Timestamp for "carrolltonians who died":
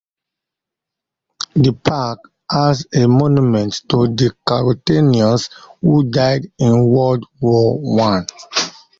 4.47-6.51